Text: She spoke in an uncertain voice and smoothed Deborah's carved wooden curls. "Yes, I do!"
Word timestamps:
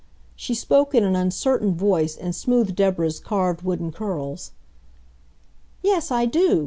She 0.35 0.55
spoke 0.55 0.95
in 0.95 1.03
an 1.03 1.15
uncertain 1.15 1.75
voice 1.75 2.17
and 2.17 2.33
smoothed 2.33 2.75
Deborah's 2.75 3.19
carved 3.19 3.61
wooden 3.61 3.91
curls. 3.91 4.49
"Yes, 5.83 6.09
I 6.09 6.25
do!" 6.25 6.59